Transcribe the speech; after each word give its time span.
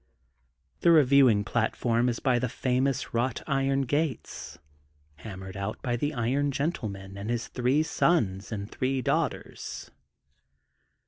The 0.79 0.89
reviewing 0.89 1.43
platform 1.43 2.09
is 2.09 2.19
by 2.19 2.39
the 2.39 2.49
famous 2.49 3.13
wrought 3.13 3.43
iron 3.45 3.83
gates, 3.83 4.57
hammered 5.17 5.55
out 5.55 5.79
by 5.83 5.95
the 5.95 6.15
Iron 6.15 6.49
Gentleman 6.51 7.19
and 7.19 7.29
his 7.29 7.47
three 7.47 7.83
sons 7.83 8.51
and 8.51 8.71
three 8.71 9.03
daughters. 9.03 9.91